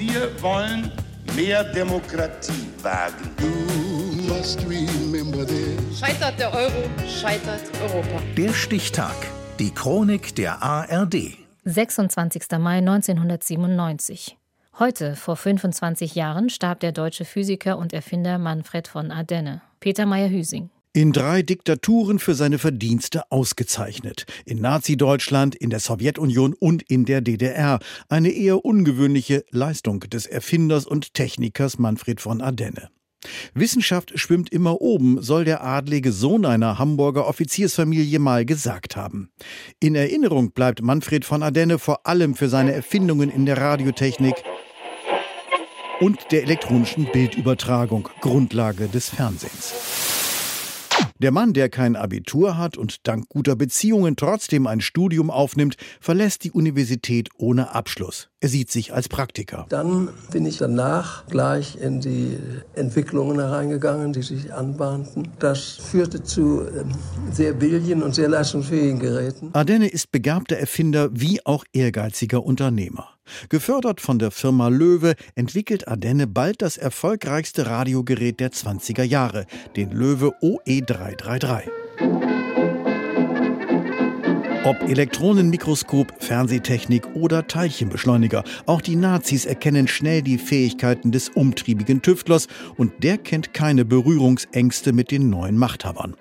Wir 0.00 0.30
wollen 0.40 0.90
mehr 1.36 1.62
Demokratie 1.62 2.70
wagen. 2.80 3.36
Scheitert 5.94 6.40
der 6.40 6.54
Euro, 6.54 6.88
scheitert 7.06 7.60
Europa. 7.82 8.22
Der 8.34 8.54
Stichtag. 8.54 9.14
Die 9.58 9.70
Chronik 9.70 10.34
der 10.36 10.62
ARD. 10.62 11.36
26. 11.66 12.44
Mai 12.58 12.78
1997. 12.78 14.38
Heute, 14.78 15.16
vor 15.16 15.36
25 15.36 16.14
Jahren, 16.14 16.48
starb 16.48 16.80
der 16.80 16.92
deutsche 16.92 17.26
Physiker 17.26 17.76
und 17.76 17.92
Erfinder 17.92 18.38
Manfred 18.38 18.88
von 18.88 19.10
Ardenne. 19.10 19.60
Peter 19.80 20.06
Meyer-Hüsing. 20.06 20.70
In 20.92 21.12
drei 21.12 21.42
Diktaturen 21.42 22.18
für 22.18 22.34
seine 22.34 22.58
Verdienste 22.58 23.30
ausgezeichnet. 23.30 24.26
In 24.44 24.60
Nazi-Deutschland, 24.60 25.54
in 25.54 25.70
der 25.70 25.78
Sowjetunion 25.78 26.52
und 26.52 26.82
in 26.82 27.04
der 27.04 27.20
DDR. 27.20 27.78
Eine 28.08 28.30
eher 28.30 28.64
ungewöhnliche 28.64 29.44
Leistung 29.50 30.00
des 30.00 30.26
Erfinders 30.26 30.86
und 30.86 31.14
Technikers 31.14 31.78
Manfred 31.78 32.20
von 32.20 32.40
Ardenne. 32.40 32.88
Wissenschaft 33.54 34.18
schwimmt 34.18 34.50
immer 34.50 34.80
oben, 34.80 35.22
soll 35.22 35.44
der 35.44 35.62
adlige 35.62 36.10
Sohn 36.10 36.44
einer 36.44 36.80
Hamburger 36.80 37.28
Offiziersfamilie 37.28 38.18
mal 38.18 38.44
gesagt 38.44 38.96
haben. 38.96 39.30
In 39.78 39.94
Erinnerung 39.94 40.50
bleibt 40.50 40.82
Manfred 40.82 41.24
von 41.24 41.44
Ardenne 41.44 41.78
vor 41.78 42.04
allem 42.04 42.34
für 42.34 42.48
seine 42.48 42.72
Erfindungen 42.72 43.30
in 43.30 43.46
der 43.46 43.58
Radiotechnik 43.58 44.34
und 46.00 46.32
der 46.32 46.42
elektronischen 46.42 47.06
Bildübertragung, 47.12 48.08
Grundlage 48.20 48.88
des 48.88 49.10
Fernsehens. 49.10 50.09
Der 51.20 51.32
Mann, 51.32 51.52
der 51.52 51.68
kein 51.68 51.96
Abitur 51.96 52.56
hat 52.56 52.78
und 52.78 53.06
dank 53.06 53.28
guter 53.28 53.54
Beziehungen 53.54 54.16
trotzdem 54.16 54.66
ein 54.66 54.80
Studium 54.80 55.30
aufnimmt, 55.30 55.76
verlässt 56.00 56.44
die 56.44 56.50
Universität 56.50 57.28
ohne 57.36 57.74
Abschluss. 57.74 58.29
Er 58.42 58.48
sieht 58.48 58.70
sich 58.70 58.94
als 58.94 59.06
Praktiker. 59.10 59.66
Dann 59.68 60.08
bin 60.30 60.46
ich 60.46 60.56
danach 60.56 61.26
gleich 61.26 61.76
in 61.76 62.00
die 62.00 62.38
Entwicklungen 62.74 63.38
hereingegangen, 63.38 64.14
die 64.14 64.22
sich 64.22 64.54
anbahnten. 64.54 65.28
Das 65.38 65.60
führte 65.60 66.22
zu 66.22 66.62
ähm, 66.62 66.90
sehr 67.30 67.52
billigen 67.52 68.02
und 68.02 68.14
sehr 68.14 68.30
leistungsfähigen 68.30 68.98
Geräten. 68.98 69.50
Ardenne 69.52 69.88
ist 69.88 70.10
begabter 70.10 70.56
Erfinder 70.56 71.10
wie 71.12 71.44
auch 71.44 71.64
ehrgeiziger 71.74 72.42
Unternehmer. 72.42 73.08
Gefördert 73.50 74.00
von 74.00 74.18
der 74.18 74.30
Firma 74.30 74.68
Löwe 74.68 75.16
entwickelt 75.34 75.86
Ardenne 75.86 76.26
bald 76.26 76.62
das 76.62 76.78
erfolgreichste 76.78 77.66
Radiogerät 77.66 78.40
der 78.40 78.52
20er 78.52 79.02
Jahre, 79.02 79.44
den 79.76 79.90
Löwe 79.90 80.32
OE333. 80.40 81.79
Ob 84.62 84.82
Elektronenmikroskop, 84.82 86.22
Fernsehtechnik 86.22 87.14
oder 87.14 87.46
Teilchenbeschleuniger, 87.46 88.44
auch 88.66 88.82
die 88.82 88.94
Nazis 88.94 89.46
erkennen 89.46 89.88
schnell 89.88 90.20
die 90.20 90.36
Fähigkeiten 90.36 91.12
des 91.12 91.30
umtriebigen 91.30 92.02
Tüftlers 92.02 92.46
und 92.76 93.02
der 93.02 93.16
kennt 93.16 93.54
keine 93.54 93.86
Berührungsängste 93.86 94.92
mit 94.92 95.12
den 95.12 95.30
neuen 95.30 95.56
Machthabern. 95.56 96.14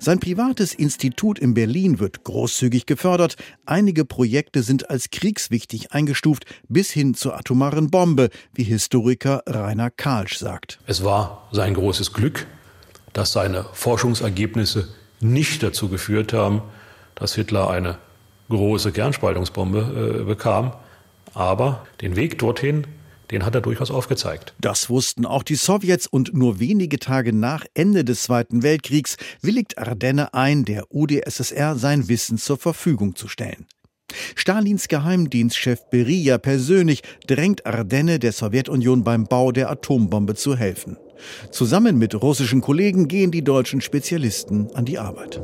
Sein 0.00 0.18
privates 0.18 0.74
Institut 0.74 1.38
in 1.38 1.54
Berlin 1.54 2.00
wird 2.00 2.24
großzügig 2.24 2.84
gefördert. 2.86 3.36
Einige 3.64 4.04
Projekte 4.04 4.64
sind 4.64 4.90
als 4.90 5.10
kriegswichtig 5.10 5.92
eingestuft, 5.92 6.46
bis 6.68 6.90
hin 6.90 7.14
zur 7.14 7.38
atomaren 7.38 7.90
Bombe, 7.90 8.30
wie 8.54 8.64
Historiker 8.64 9.44
Rainer 9.46 9.90
Kalsch 9.90 10.38
sagt. 10.38 10.80
Es 10.86 11.04
war 11.04 11.46
sein 11.52 11.74
großes 11.74 12.12
Glück, 12.12 12.48
dass 13.12 13.30
seine 13.30 13.66
Forschungsergebnisse 13.72 14.88
nicht 15.20 15.62
dazu 15.62 15.88
geführt 15.88 16.32
haben, 16.32 16.62
dass 17.18 17.34
Hitler 17.34 17.70
eine 17.70 17.98
große 18.48 18.92
Kernspaltungsbombe 18.92 20.20
äh, 20.20 20.24
bekam. 20.24 20.72
Aber 21.34 21.86
den 22.00 22.16
Weg 22.16 22.38
dorthin 22.38 22.86
den 23.30 23.44
hat 23.44 23.54
er 23.54 23.60
durchaus 23.60 23.90
aufgezeigt. 23.90 24.54
Das 24.60 24.88
wussten 24.88 25.26
auch 25.26 25.42
die 25.42 25.56
Sowjets 25.56 26.06
und 26.06 26.34
nur 26.34 26.60
wenige 26.60 26.98
Tage 26.98 27.32
nach 27.32 27.64
Ende 27.74 28.04
des 28.04 28.22
Zweiten 28.22 28.62
Weltkriegs 28.62 29.16
willigt 29.42 29.78
Ardenne 29.78 30.34
ein, 30.34 30.64
der 30.64 30.86
UdSSR 30.90 31.76
sein 31.76 32.08
Wissen 32.08 32.38
zur 32.38 32.56
Verfügung 32.56 33.16
zu 33.16 33.28
stellen. 33.28 33.66
Stalins 34.34 34.88
Geheimdienstchef 34.88 35.90
Beria 35.90 36.38
persönlich 36.38 37.02
drängt 37.26 37.66
Ardenne 37.66 38.18
der 38.18 38.32
Sowjetunion 38.32 39.04
beim 39.04 39.24
Bau 39.24 39.52
der 39.52 39.70
Atombombe 39.70 40.34
zu 40.34 40.56
helfen. 40.56 40.96
Zusammen 41.50 41.98
mit 41.98 42.14
russischen 42.14 42.62
Kollegen 42.62 43.08
gehen 43.08 43.30
die 43.30 43.44
deutschen 43.44 43.82
Spezialisten 43.82 44.70
an 44.74 44.86
die 44.86 44.98
Arbeit. 44.98 45.40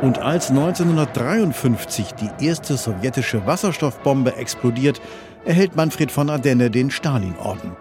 Und 0.00 0.20
als 0.20 0.50
1953 0.50 2.12
die 2.12 2.46
erste 2.46 2.76
sowjetische 2.76 3.44
Wasserstoffbombe 3.46 4.36
explodiert, 4.36 5.00
erhält 5.44 5.74
Manfred 5.74 6.12
von 6.12 6.30
Ardenne 6.30 6.70
den 6.70 6.92
Stalin-Orden. 6.92 7.76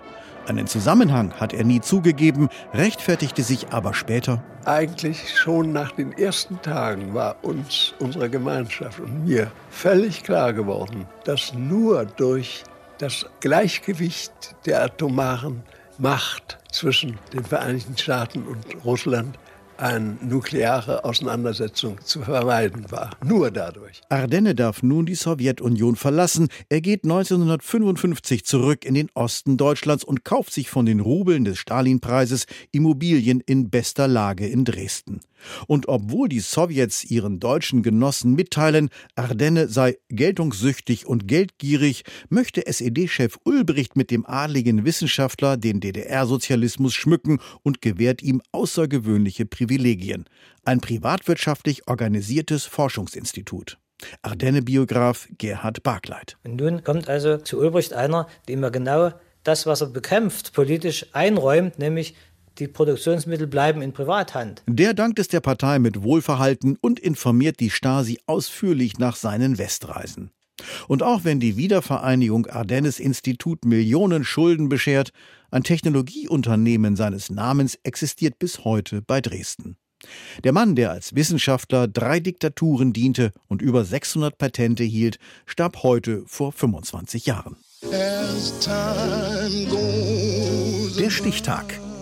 Einen 0.48 0.66
Zusammenhang 0.66 1.34
hat 1.34 1.54
er 1.54 1.64
nie 1.64 1.80
zugegeben, 1.80 2.50
rechtfertigte 2.74 3.44
sich 3.44 3.68
aber 3.70 3.94
später. 3.94 4.42
Eigentlich 4.66 5.38
schon 5.38 5.74
nach 5.74 5.92
den 5.92 6.12
ersten 6.14 6.60
Tagen 6.62 7.14
war 7.14 7.36
uns, 7.44 7.94
unserer 8.00 8.30
Gemeinschaft 8.30 9.00
und 9.00 9.26
mir 9.26 9.52
völlig 9.70 10.24
klar 10.24 10.54
geworden, 10.54 11.06
dass 11.24 11.54
nur 11.54 12.06
durch 12.06 12.64
das 12.98 13.28
Gleichgewicht 13.42 14.56
der 14.66 14.84
atomaren 14.84 15.62
Macht 16.00 16.58
zwischen 16.72 17.20
den 17.34 17.44
Vereinigten 17.44 17.98
Staaten 17.98 18.44
und 18.44 18.66
Russland 18.84 19.38
eine 19.78 20.18
nukleare 20.22 21.04
Auseinandersetzung 21.06 22.00
zu 22.04 22.22
vermeiden 22.22 22.90
war. 22.92 23.12
Nur 23.24 23.52
dadurch. 23.52 24.02
Ardenne 24.10 24.56
darf 24.56 24.84
nun 24.84 25.06
die 25.06 25.16
Sowjetunion 25.16 25.96
verlassen. 25.96 26.50
Er 26.70 26.82
geht 26.82 27.04
1955 27.04 28.46
zurück 28.46 28.86
in 28.86 28.94
den 28.94 29.10
Osten 29.14 29.58
Deutschlands 29.58 30.04
und 30.04 30.24
kauft 30.24 30.54
sich 30.54 30.70
von 30.70 30.86
den 30.86 31.00
Rubeln 31.00 31.46
des 31.46 31.58
Stalinpreises 31.60 32.46
Immobilien 32.72 33.42
in 33.46 33.70
bester 33.70 34.08
Lage 34.08 34.48
in 34.48 34.66
Dresden. 34.66 35.22
Und 35.68 35.88
obwohl 35.88 36.30
die 36.30 36.40
Sowjets 36.40 37.04
ihren 37.04 37.40
deutschen 37.40 37.84
Genossen 37.84 38.34
mitteilen, 38.34 38.90
Ardenne 39.16 39.68
sei 39.68 39.98
geltungssüchtig 40.10 41.06
und 41.06 41.28
geldgierig, 41.28 42.04
möchte 42.30 42.66
SED-Chef 42.66 43.38
Ulbricht 43.44 43.96
mit 43.96 44.12
dem 44.12 44.26
adligen 44.26 44.86
Wissenschaftler 44.86 45.58
den 45.58 45.80
DDR-Sozialismus 45.80 46.94
schmücken 46.94 47.40
und 47.64 47.82
gewährt 47.82 48.22
ihm 48.22 48.42
außergewöhnliche 48.52 49.46
Privilegien. 49.46 50.26
Ein 50.66 50.82
privatwirtschaftlich 50.82 51.88
organisiertes 51.88 52.66
Forschungsinstitut. 52.66 53.78
Ardenne-Biograf 54.22 55.28
Gerhard 55.38 55.84
Barkleit. 55.84 56.38
Nun 56.44 56.84
kommt 56.84 57.10
also 57.10 57.38
zu 57.38 57.60
Ulbricht 57.60 57.94
einer, 57.94 58.28
dem 58.48 58.64
er 58.64 58.72
genau 58.72 59.12
das, 59.44 59.66
was 59.66 59.82
er 59.82 59.88
bekämpft, 59.88 60.54
politisch 60.54 61.08
einräumt, 61.14 61.80
nämlich 61.80 62.16
die 62.60 62.68
Produktionsmittel 62.68 63.48
bleiben 63.48 63.82
in 63.82 63.94
Privathand. 63.94 64.64
Der 64.68 64.94
dankt 64.94 65.20
es 65.20 65.28
der 65.28 65.42
Partei 65.42 65.80
mit 65.80 66.04
Wohlverhalten 66.04 66.78
und 66.82 67.00
informiert 67.00 67.60
die 67.60 67.70
Stasi 67.70 68.20
ausführlich 68.26 68.98
nach 69.00 69.16
seinen 69.16 69.58
Westreisen. 69.58 70.32
Und 70.88 71.04
auch 71.04 71.24
wenn 71.24 71.40
die 71.40 71.56
Wiedervereinigung 71.56 72.48
Ardennes 72.48 73.00
Institut 73.00 73.64
Millionen 73.66 74.24
Schulden 74.24 74.70
beschert, 74.70 75.12
ein 75.52 75.64
Technologieunternehmen 75.64 76.96
seines 76.96 77.30
Namens 77.30 77.78
existiert 77.84 78.40
bis 78.40 78.64
heute 78.64 79.02
bei 79.02 79.22
Dresden. 79.22 79.78
Der 80.44 80.54
Mann, 80.54 80.76
der 80.76 80.92
als 80.92 81.16
Wissenschaftler 81.16 81.88
drei 81.88 82.20
Diktaturen 82.20 82.94
diente 82.94 83.34
und 83.48 83.62
über 83.62 83.84
600 83.84 84.38
Patente 84.38 84.84
hielt, 84.84 85.18
starb 85.46 85.82
heute 85.84 86.24
vor 86.28 86.52
25 86.52 87.26
Jahren. 87.26 87.58
Der 91.00 91.10
Stichtag. 91.10 91.77